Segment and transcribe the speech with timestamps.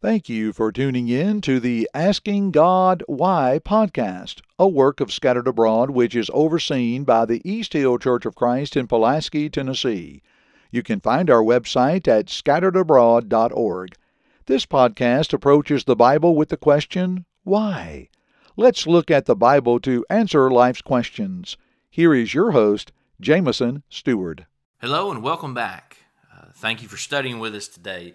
[0.00, 5.48] Thank you for tuning in to the Asking God Why podcast, a work of Scattered
[5.48, 10.22] Abroad which is overseen by the East Hill Church of Christ in Pulaski, Tennessee.
[10.70, 13.96] You can find our website at scatteredabroad.org.
[14.46, 18.08] This podcast approaches the Bible with the question, Why?
[18.56, 21.56] Let's look at the Bible to answer life's questions.
[21.90, 24.42] Here is your host, Jameson Stewart.
[24.80, 25.96] Hello and welcome back.
[26.32, 28.14] Uh, thank you for studying with us today.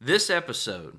[0.00, 0.98] This episode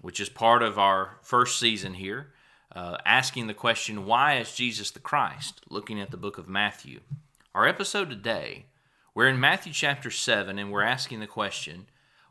[0.00, 2.32] which is part of our first season here,
[2.74, 5.60] uh, asking the question, Why is Jesus the Christ?
[5.68, 7.00] looking at the book of Matthew.
[7.54, 8.66] Our episode today,
[9.14, 11.86] we're in Matthew chapter 7, and we're asking the question,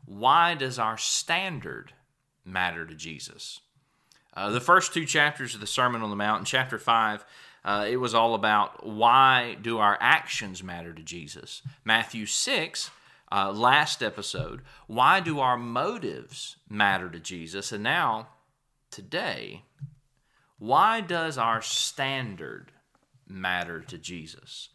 [0.06, 1.92] Why does our standard
[2.44, 3.60] matter to Jesus?
[4.34, 7.24] Uh, the first two chapters of the Sermon on the Mount, in chapter 5,
[7.64, 11.62] uh, it was all about why do our actions matter to Jesus.
[11.84, 12.90] Matthew 6
[13.32, 14.62] uh, last episode.
[14.86, 17.72] Why do our motives matter to Jesus?
[17.72, 18.28] And now,
[18.90, 19.64] today,
[20.58, 22.72] why does our standard
[23.28, 24.70] matter to Jesus?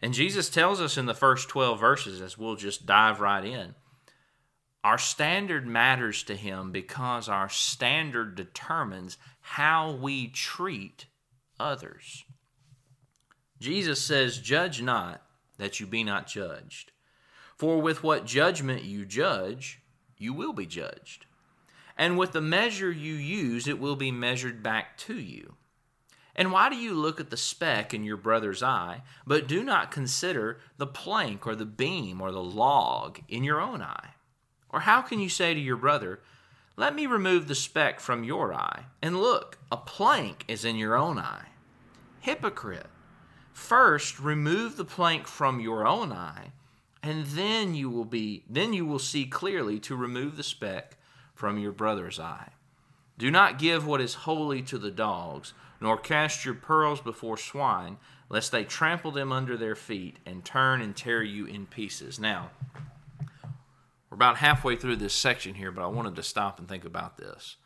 [0.00, 3.74] And Jesus tells us in the first 12 verses, as we'll just dive right in,
[4.84, 11.06] our standard matters to him because our standard determines how we treat
[11.60, 12.24] others.
[13.60, 15.22] Jesus says, Judge not
[15.58, 16.91] that you be not judged.
[17.62, 19.82] For with what judgment you judge,
[20.18, 21.26] you will be judged.
[21.96, 25.54] And with the measure you use, it will be measured back to you.
[26.34, 29.92] And why do you look at the speck in your brother's eye, but do not
[29.92, 34.14] consider the plank or the beam or the log in your own eye?
[34.68, 36.18] Or how can you say to your brother,
[36.76, 40.96] Let me remove the speck from your eye, and look, a plank is in your
[40.96, 41.50] own eye?
[42.18, 42.90] Hypocrite!
[43.52, 46.50] First, remove the plank from your own eye
[47.02, 50.96] and then you will be then you will see clearly to remove the speck
[51.34, 52.50] from your brother's eye.
[53.18, 57.96] Do not give what is holy to the dogs nor cast your pearls before swine
[58.28, 62.18] lest they trample them under their feet and turn and tear you in pieces.
[62.18, 62.50] Now
[64.08, 67.18] we're about halfway through this section here but i wanted to stop and think about
[67.18, 67.56] this.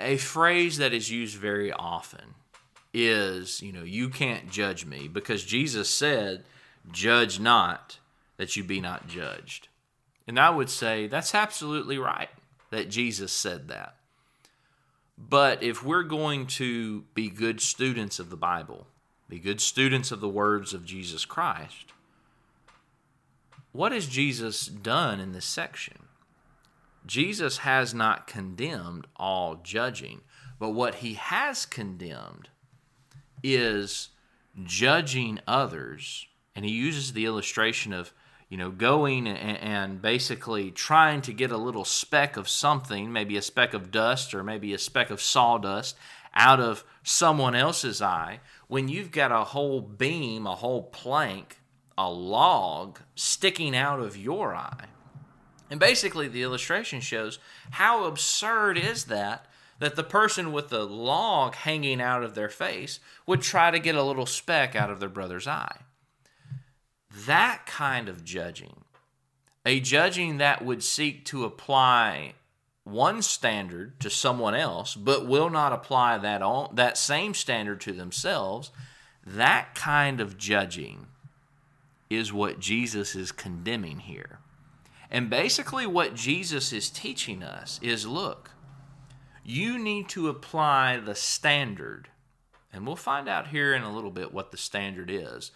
[0.00, 2.34] A phrase that is used very often
[2.92, 6.42] is you know you can't judge me because jesus said
[6.90, 7.98] Judge not
[8.36, 9.68] that you be not judged.
[10.26, 12.30] And I would say that's absolutely right
[12.70, 13.96] that Jesus said that.
[15.18, 18.86] But if we're going to be good students of the Bible,
[19.28, 21.92] be good students of the words of Jesus Christ,
[23.72, 26.04] what has Jesus done in this section?
[27.06, 30.22] Jesus has not condemned all judging,
[30.58, 32.48] but what he has condemned
[33.42, 34.08] is
[34.64, 38.12] judging others and he uses the illustration of
[38.48, 43.36] you know going and, and, basically trying to get a little speck of something maybe
[43.36, 45.96] a speck of dust or maybe a speck of sawdust
[46.34, 51.58] out of someone else's eye when you've got a whole beam a whole plank
[51.98, 54.86] a log sticking out of your eye.
[55.70, 57.38] And basically the illustration shows
[57.72, 59.46] how absurd is that
[59.78, 63.94] that the person with the log hanging out of their face would try to get
[63.94, 65.80] a little speck out of their brother's eye
[67.24, 68.84] that kind of judging,
[69.64, 72.34] a judging that would seek to apply
[72.84, 77.92] one standard to someone else, but will not apply that, on, that same standard to
[77.92, 78.70] themselves,
[79.24, 81.06] that kind of judging
[82.08, 84.38] is what Jesus is condemning here.
[85.10, 88.50] And basically, what Jesus is teaching us is look,
[89.44, 92.08] you need to apply the standard.
[92.72, 95.50] And we'll find out here in a little bit what the standard is.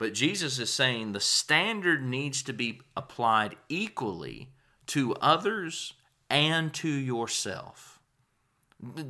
[0.00, 4.48] But Jesus is saying the standard needs to be applied equally
[4.86, 5.92] to others
[6.30, 8.00] and to yourself.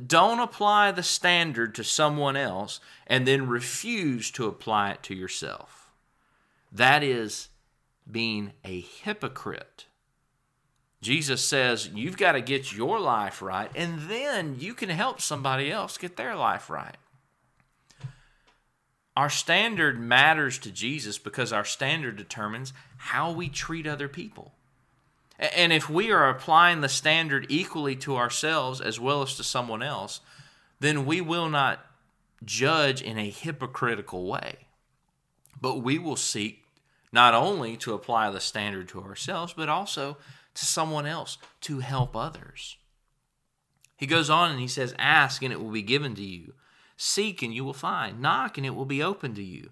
[0.05, 5.93] Don't apply the standard to someone else and then refuse to apply it to yourself.
[6.73, 7.47] That is
[8.11, 9.85] being a hypocrite.
[11.01, 15.71] Jesus says you've got to get your life right, and then you can help somebody
[15.71, 16.97] else get their life right.
[19.15, 24.53] Our standard matters to Jesus because our standard determines how we treat other people.
[25.37, 29.81] And if we are applying the standard equally to ourselves as well as to someone
[29.81, 30.21] else,
[30.79, 31.79] then we will not
[32.45, 34.67] judge in a hypocritical way.
[35.59, 36.63] But we will seek
[37.11, 40.17] not only to apply the standard to ourselves, but also
[40.53, 42.77] to someone else to help others.
[43.97, 46.53] He goes on and he says, Ask and it will be given to you.
[47.03, 48.21] Seek and you will find.
[48.21, 49.71] Knock and it will be open to you.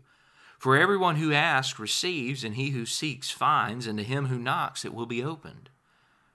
[0.57, 4.83] For everyone who asks receives, and he who seeks finds, and to him who knocks
[4.83, 5.69] it will be opened.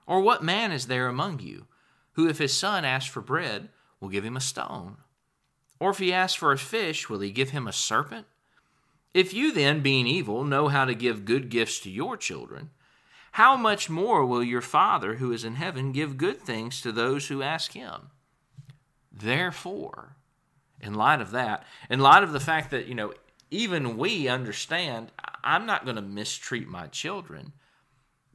[0.07, 1.65] Or what man is there among you
[2.13, 3.67] who, if his son asks for bread,
[3.99, 4.95] will give him a stone?
[5.81, 8.25] Or if he asks for a fish, will he give him a serpent?
[9.13, 12.69] If you then, being evil, know how to give good gifts to your children,
[13.33, 17.27] how much more will your Father who is in heaven give good things to those
[17.27, 18.11] who ask him?
[19.11, 20.15] Therefore,
[20.85, 23.13] in light of that, in light of the fact that, you know,
[23.51, 25.11] even we understand
[25.43, 27.53] I'm not going to mistreat my children,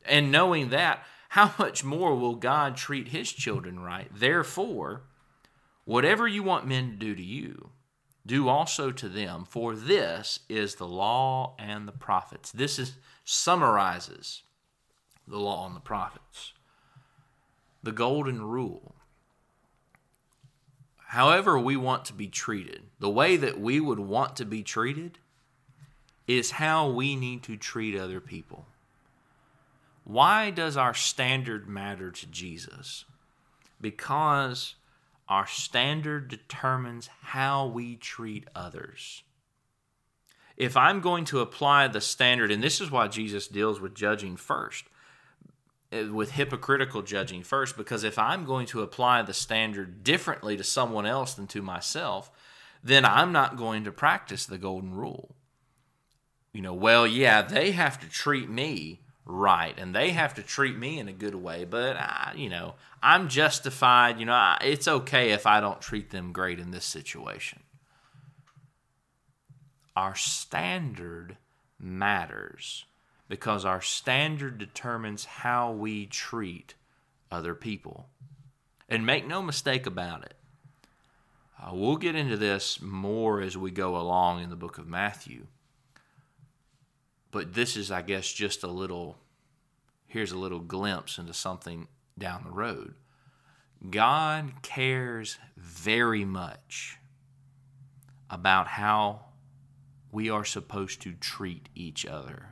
[0.05, 4.08] and knowing that, how much more will God treat his children right?
[4.12, 5.02] Therefore,
[5.85, 7.70] whatever you want men to do to you,
[8.26, 12.52] do also to them, for this is the law and the prophets.
[12.52, 12.94] This is
[13.25, 14.43] summarizes
[15.26, 16.52] the law and the prophets.
[17.82, 18.94] The golden rule.
[21.11, 25.19] However, we want to be treated, the way that we would want to be treated
[26.29, 28.67] is how we need to treat other people.
[30.05, 33.07] Why does our standard matter to Jesus?
[33.81, 34.77] Because
[35.29, 39.25] our standard determines how we treat others.
[40.57, 44.37] If I'm going to apply the standard, and this is why Jesus deals with judging
[44.37, 44.85] first,
[45.92, 50.62] Uh, with hypocritical judging first, because if I'm going to apply the standard differently to
[50.62, 52.31] someone else than to myself,
[52.82, 55.34] then I'm not going to practice the golden rule.
[56.52, 59.00] You know, well, yeah, they have to treat me
[59.31, 62.75] right and they have to treat me in a good way but I, you know
[63.02, 64.19] i'm justified.
[64.19, 67.60] You know I, it's okay if i don't treat them great in this situation.
[69.96, 71.37] Our standard
[71.78, 72.84] matters
[73.31, 76.75] because our standard determines how we treat
[77.31, 78.09] other people
[78.91, 80.35] and make no mistake about it
[81.62, 85.47] uh, we'll get into this more as we go along in the book of matthew
[87.31, 89.19] but this is, I guess, just a little,
[90.06, 91.87] here's a little glimpse into something
[92.19, 92.94] down the road.
[93.88, 96.99] God cares very much
[98.29, 99.26] about how
[100.12, 102.50] we are supposed to treat each other.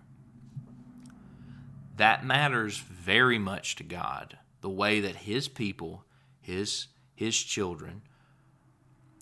[1.99, 4.39] That matters very much to God.
[4.61, 6.05] The way that His people,
[6.41, 8.03] His, His children,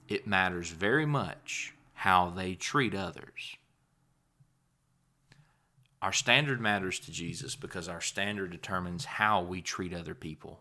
[0.08, 3.56] it matters very much how they treat others.
[6.02, 10.60] Our standard matters to Jesus because our standard determines how we treat other people.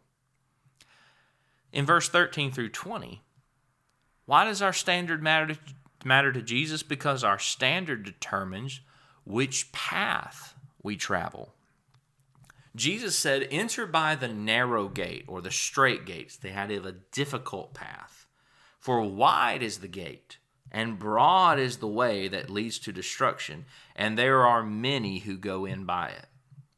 [1.73, 3.21] In verse 13 through 20,
[4.25, 5.59] why does our standard matter to,
[6.05, 6.81] matter to Jesus?
[6.81, 8.79] Because our standard determines
[9.25, 11.53] which path we travel.
[12.75, 16.35] Jesus said, Enter by the narrow gate or the strait gates.
[16.35, 18.27] They had a difficult path.
[18.79, 20.37] For wide is the gate
[20.75, 25.63] and broad is the way that leads to destruction, and there are many who go
[25.63, 26.25] in by it.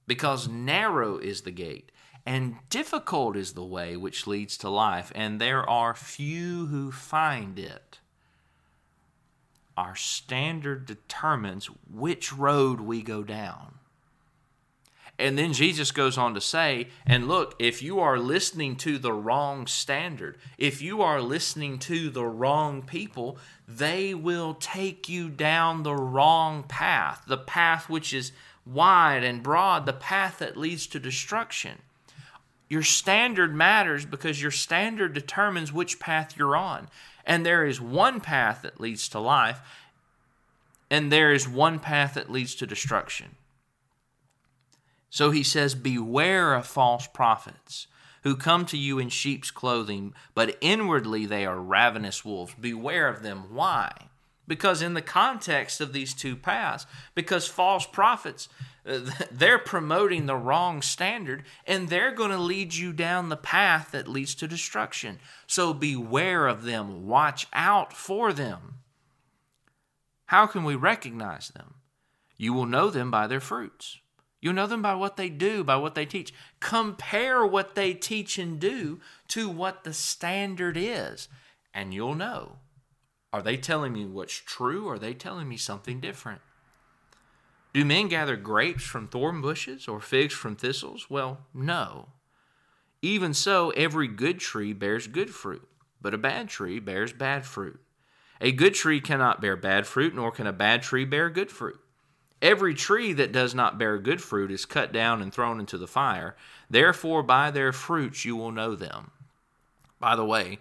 [0.05, 1.91] Because narrow is the gate,
[2.23, 7.57] and difficult is the way which leads to life, and there are few who find
[7.57, 7.97] it.
[9.75, 13.76] Our standard determines which road we go down.
[15.19, 19.13] And then Jesus goes on to say, and look, if you are listening to the
[19.13, 23.37] wrong standard, if you are listening to the wrong people,
[23.67, 28.31] they will take you down the wrong path, the path which is
[28.63, 31.79] wide and broad, the path that leads to destruction.
[32.69, 36.89] Your standard matters because your standard determines which path you're on.
[37.25, 39.59] And there is one path that leads to life,
[40.91, 43.36] and there is one path that leads to destruction.
[45.09, 47.87] So he says, Beware of false prophets
[48.23, 52.53] who come to you in sheep's clothing, but inwardly they are ravenous wolves.
[52.59, 53.53] Beware of them.
[53.53, 53.91] Why?
[54.47, 56.85] Because in the context of these two paths,
[57.15, 58.49] because false prophets,
[58.85, 58.99] uh,
[59.31, 64.07] they're promoting the wrong standard and they're going to lead you down the path that
[64.07, 65.19] leads to destruction.
[65.45, 67.07] So beware of them.
[67.07, 68.75] Watch out for them.
[70.27, 71.75] How can we recognize them?
[72.37, 73.99] You will know them by their fruits.
[74.39, 76.33] You'll know them by what they do, by what they teach.
[76.59, 81.27] Compare what they teach and do to what the standard is,
[81.73, 82.57] and you'll know.
[83.33, 86.41] Are they telling me what's true, or are they telling me something different?
[87.73, 91.09] Do men gather grapes from thorn bushes or figs from thistles?
[91.09, 92.09] Well, no.
[93.01, 95.67] Even so, every good tree bears good fruit,
[96.01, 97.79] but a bad tree bears bad fruit.
[98.39, 101.79] A good tree cannot bear bad fruit, nor can a bad tree bear good fruit.
[102.41, 105.87] Every tree that does not bear good fruit is cut down and thrown into the
[105.87, 106.35] fire.
[106.69, 109.11] Therefore, by their fruits you will know them.
[109.99, 110.59] By the way,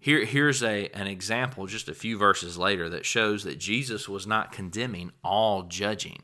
[0.00, 4.26] here, here's a, an example just a few verses later that shows that Jesus was
[4.26, 6.22] not condemning all judging.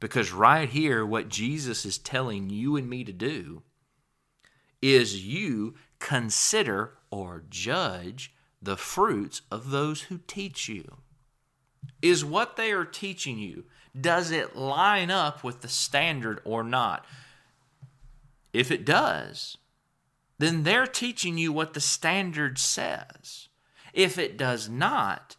[0.00, 3.62] Because right here, what Jesus is telling you and me to do
[4.82, 10.98] is you consider or judge the fruits of those who teach you.
[12.02, 13.64] Is what they are teaching you,
[13.98, 17.04] does it line up with the standard or not?
[18.52, 19.56] If it does,
[20.38, 23.48] then they're teaching you what the standard says.
[23.92, 25.36] If it does not,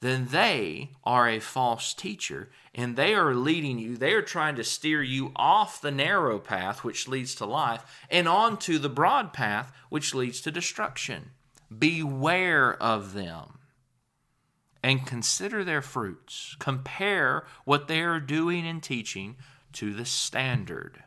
[0.00, 4.64] then they are a false teacher and they are leading you, they are trying to
[4.64, 9.72] steer you off the narrow path which leads to life and onto the broad path
[9.88, 11.30] which leads to destruction.
[11.76, 13.57] Beware of them
[14.82, 16.56] and consider their fruits.
[16.58, 19.36] Compare what they are doing and teaching
[19.72, 21.02] to the standard.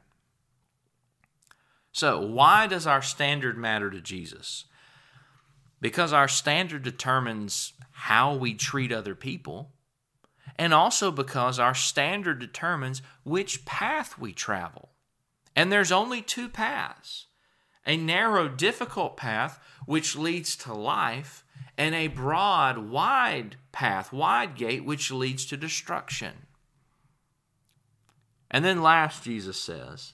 [1.92, 4.66] So, why does our standard matter to Jesus?
[5.80, 9.74] Because our standard determines how we treat other people,
[10.58, 14.90] and also because our standard determines which path we travel.
[15.56, 17.28] And there's only two paths
[17.86, 21.44] a narrow, difficult path which leads to life,
[21.78, 26.34] and a broad, wide path, wide gate which leads to destruction.
[28.50, 30.14] And then last, Jesus says,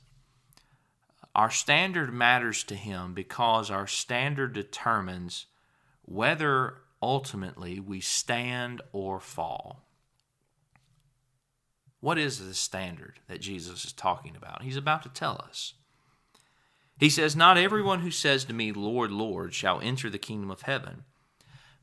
[1.38, 5.46] our standard matters to him because our standard determines
[6.04, 9.84] whether ultimately we stand or fall.
[12.00, 14.63] What is the standard that Jesus is talking about?
[14.63, 15.74] He's about to tell us.
[17.00, 20.63] He says, Not everyone who says to me, Lord, Lord, shall enter the kingdom of
[20.63, 21.04] heaven,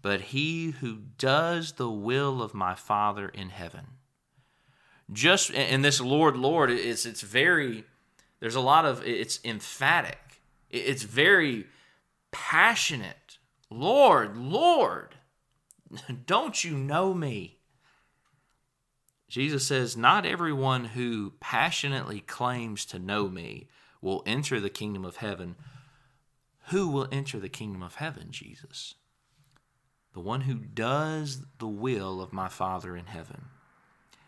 [0.05, 3.87] but he who does the will of my Father in heaven.
[5.11, 7.85] Just in this Lord, Lord, it's, it's very
[8.39, 10.43] there's a lot of it's emphatic.
[10.69, 11.69] It's very
[12.33, 13.39] passionate.
[13.71, 15.15] Lord, Lord,
[16.27, 17.61] don't you know me?
[19.27, 23.69] Jesus says, Not everyone who passionately claims to know me
[24.03, 25.57] will enter the kingdom of heaven.
[26.69, 28.97] Who will enter the kingdom of heaven, Jesus?
[30.15, 33.47] The one who does the will of my Father in heaven.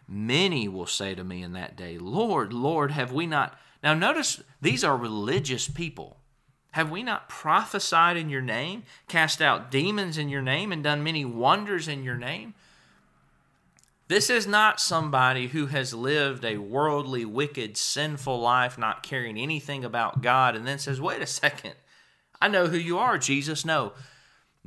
[0.06, 4.42] Many will say to me in that day, Lord, Lord, have we not now, notice
[4.60, 6.16] these are religious people.
[6.72, 11.04] Have we not prophesied in your name, cast out demons in your name, and done
[11.04, 12.54] many wonders in your name?
[14.08, 19.84] This is not somebody who has lived a worldly, wicked, sinful life, not caring anything
[19.84, 21.74] about God, and then says, Wait a second,
[22.40, 23.64] I know who you are, Jesus.
[23.64, 23.92] No.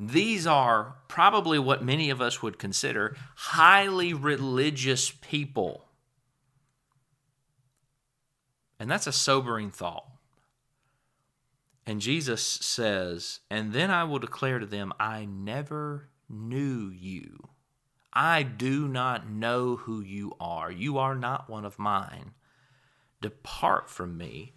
[0.01, 5.89] These are probably what many of us would consider highly religious people
[8.79, 10.05] and that's a sobering thought.
[11.85, 17.49] And Jesus says, And then I will declare to them, I never knew you.
[18.13, 20.71] I do not know who you are.
[20.71, 22.31] You are not one of mine.
[23.21, 24.53] Depart from me,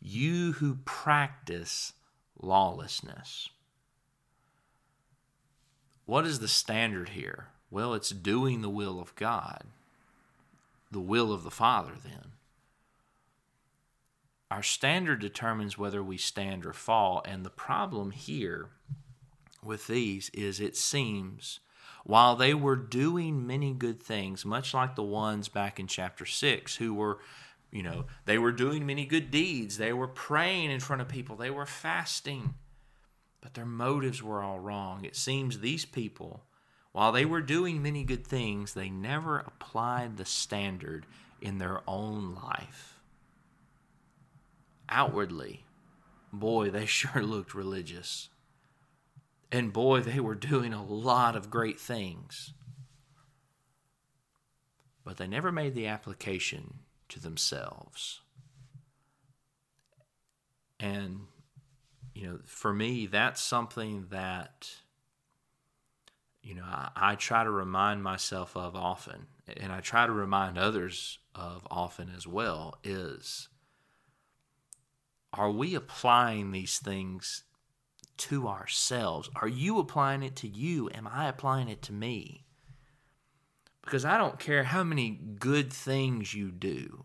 [0.00, 1.92] you who practice
[2.40, 3.50] lawlessness.
[6.06, 7.48] What is the standard here?
[7.70, 9.64] Well, it's doing the will of God,
[10.90, 12.32] the will of the Father, then.
[14.50, 17.22] Our standard determines whether we stand or fall.
[17.26, 18.68] And the problem here
[19.64, 21.60] with these is it seems
[22.04, 26.76] while they were doing many good things, much like the ones back in chapter 6
[26.76, 27.18] who were,
[27.72, 31.34] you know, they were doing many good deeds, they were praying in front of people,
[31.34, 32.54] they were fasting,
[33.44, 35.04] but their motives were all wrong.
[35.04, 36.42] It seems these people,
[36.90, 41.06] while they were doing many good things, they never applied the standard
[41.40, 42.94] in their own life
[44.88, 45.64] outwardly,
[46.32, 48.28] boy, they sure looked religious.
[49.52, 52.52] And boy, they were doing a lot of great things.
[55.04, 56.78] But they never made the application
[57.10, 58.20] to themselves.
[60.80, 61.26] And,
[62.24, 64.70] you know, for me, that's something that,
[66.42, 69.26] you know, I, I try to remind myself of often,
[69.58, 73.48] and I try to remind others of often as well, is
[75.34, 77.42] are we applying these things
[78.16, 79.28] to ourselves?
[79.36, 80.88] Are you applying it to you?
[80.94, 82.46] Am I applying it to me?
[83.82, 87.04] Because I don't care how many good things you do.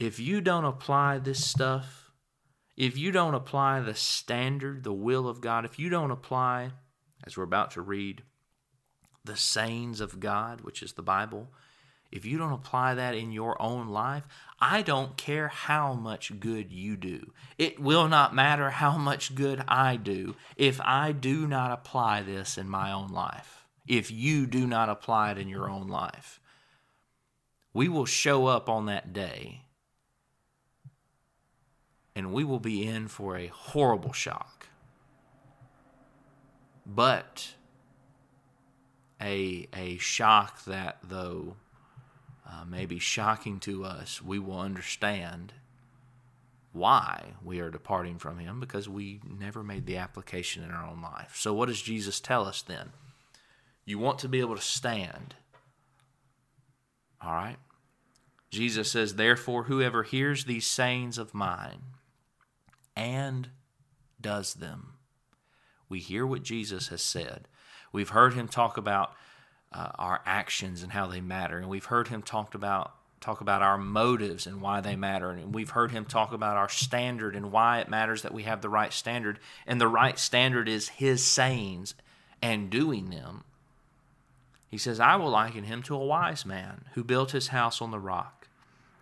[0.00, 2.09] If you don't apply this stuff,
[2.80, 6.70] if you don't apply the standard, the will of God, if you don't apply,
[7.26, 8.22] as we're about to read,
[9.22, 11.50] the sayings of God, which is the Bible,
[12.10, 14.26] if you don't apply that in your own life,
[14.58, 17.34] I don't care how much good you do.
[17.58, 22.56] It will not matter how much good I do if I do not apply this
[22.56, 23.66] in my own life.
[23.86, 26.40] If you do not apply it in your own life.
[27.74, 29.64] we will show up on that day
[32.14, 34.68] and we will be in for a horrible shock.
[36.86, 37.54] But
[39.20, 41.56] a, a shock that, though
[42.48, 45.52] uh, may be shocking to us, we will understand
[46.72, 51.02] why we are departing from Him because we never made the application in our own
[51.02, 51.32] life.
[51.36, 52.90] So, what does Jesus tell us then?
[53.84, 55.34] You want to be able to stand.
[57.20, 57.56] All right?
[58.50, 61.82] Jesus says, Therefore, whoever hears these sayings of mine
[63.00, 63.48] and
[64.20, 64.92] does them.
[65.88, 67.48] We hear what Jesus has said.
[67.92, 69.14] We've heard him talk about
[69.72, 73.60] uh, our actions and how they matter, and we've heard him talk about talk about
[73.60, 75.30] our motives and why they matter.
[75.30, 78.62] And we've heard him talk about our standard and why it matters that we have
[78.62, 79.38] the right standard.
[79.66, 81.94] And the right standard is his sayings
[82.40, 83.44] and doing them.
[84.70, 87.90] He says, I will liken him to a wise man who built his house on
[87.90, 88.48] the rock.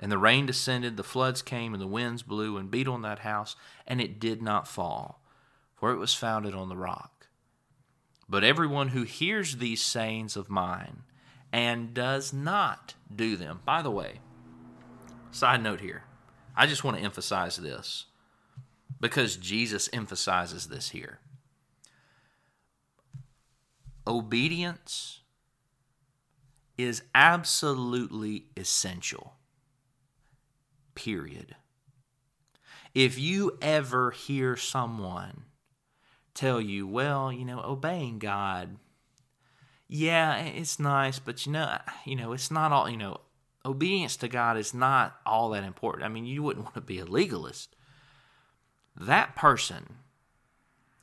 [0.00, 3.20] And the rain descended, the floods came, and the winds blew and beat on that
[3.20, 5.22] house, and it did not fall,
[5.74, 7.26] for it was founded on the rock.
[8.28, 11.02] But everyone who hears these sayings of mine
[11.52, 13.60] and does not do them.
[13.64, 14.20] By the way,
[15.30, 16.04] side note here,
[16.54, 18.06] I just want to emphasize this
[19.00, 21.20] because Jesus emphasizes this here.
[24.06, 25.20] Obedience
[26.76, 29.37] is absolutely essential.
[30.98, 31.54] Period.
[32.92, 35.44] If you ever hear someone
[36.34, 38.78] tell you, well, you know, obeying God
[39.88, 43.22] yeah, it's nice, but you know, you know, it's not all, you know,
[43.64, 46.04] obedience to God is not all that important.
[46.04, 47.74] I mean, you wouldn't want to be a legalist.
[48.94, 49.96] That person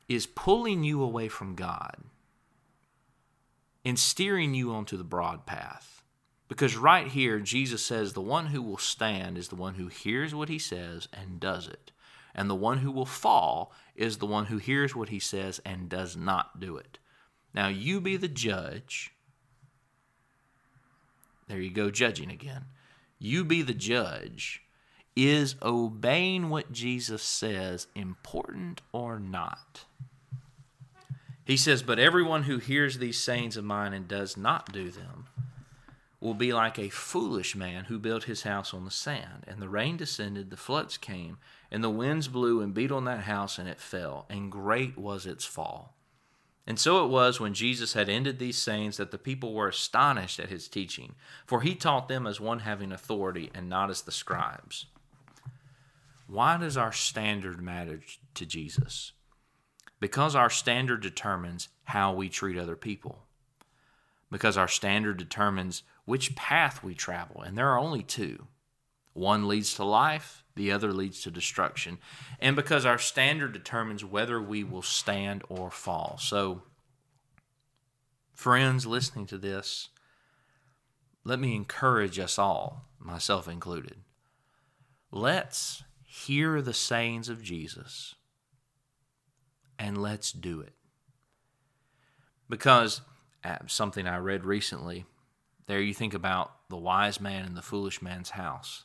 [0.08, 1.96] is pulling you away from God
[3.84, 5.95] and steering you onto the broad path.
[6.48, 10.34] Because right here, Jesus says, the one who will stand is the one who hears
[10.34, 11.90] what he says and does it.
[12.34, 15.88] And the one who will fall is the one who hears what he says and
[15.88, 16.98] does not do it.
[17.54, 19.12] Now you be the judge.
[21.48, 22.66] There you go, judging again.
[23.18, 24.62] You be the judge.
[25.16, 29.86] Is obeying what Jesus says important or not?
[31.46, 35.28] He says, But everyone who hears these sayings of mine and does not do them
[36.20, 39.44] will be like a foolish man who built his house on the sand.
[39.46, 41.38] And the rain descended, the floods came,
[41.70, 45.26] and the winds blew and beat on that house, and it fell, and great was
[45.26, 45.96] its fall.
[46.66, 50.40] And so it was when Jesus had ended these sayings that the people were astonished
[50.40, 51.14] at his teaching,
[51.46, 54.86] for he taught them as one having authority and not as the scribes.
[56.26, 58.00] Why does our standard matter
[58.34, 59.12] to Jesus?
[60.00, 63.22] Because our standard determines how we treat other people.
[64.28, 68.46] Because our standard determines which path we travel, and there are only two.
[69.12, 71.98] One leads to life, the other leads to destruction.
[72.40, 76.16] And because our standard determines whether we will stand or fall.
[76.20, 76.62] So,
[78.34, 79.88] friends listening to this,
[81.24, 83.96] let me encourage us all, myself included.
[85.10, 88.14] Let's hear the sayings of Jesus
[89.78, 90.74] and let's do it.
[92.48, 93.00] Because
[93.44, 95.04] uh, something I read recently,
[95.66, 98.84] there you think about the wise man and the foolish man's house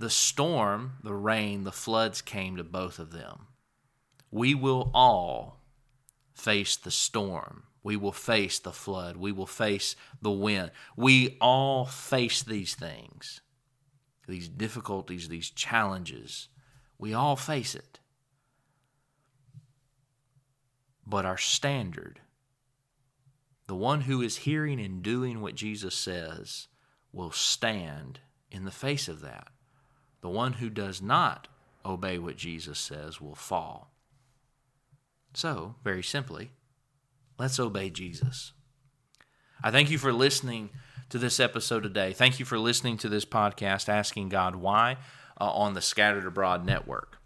[0.00, 3.48] the storm, the rain, the floods came to both of them.
[4.30, 5.60] We will all
[6.32, 7.64] face the storm.
[7.82, 9.18] We will face the flood.
[9.18, 10.70] We will face the wind.
[10.96, 13.42] We all face these things,
[14.26, 16.48] these difficulties, these challenges.
[16.98, 18.00] We all face it.
[21.06, 22.20] But our standard,
[23.70, 26.66] the one who is hearing and doing what Jesus says,
[27.12, 28.18] will stand
[28.50, 29.46] in the face of that.
[30.22, 31.46] The one who does not
[31.86, 33.92] obey what Jesus says will fall.
[35.34, 36.50] So, very simply,
[37.38, 38.54] let's obey Jesus.
[39.62, 40.70] I thank you for listening
[41.10, 42.12] to this episode today.
[42.12, 44.96] Thank you for listening to this podcast, Asking God Why,
[45.40, 47.19] uh, on the Scattered Abroad Network.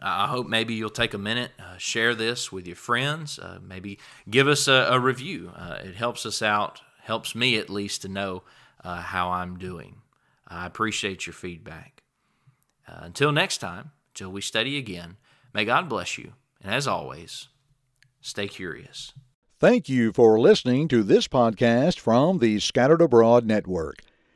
[0.00, 3.98] I hope maybe you'll take a minute, uh, share this with your friends, uh, maybe
[4.30, 5.52] give us a, a review.
[5.54, 8.42] Uh, it helps us out, helps me at least to know
[8.82, 9.96] uh, how I'm doing.
[10.48, 12.02] I appreciate your feedback.
[12.88, 15.16] Uh, until next time, till we study again,
[15.52, 16.32] may God bless you.
[16.62, 17.48] And as always,
[18.20, 19.12] stay curious.
[19.60, 24.02] Thank you for listening to this podcast from the Scattered Abroad Network.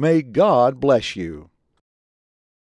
[0.00, 1.50] May God bless you.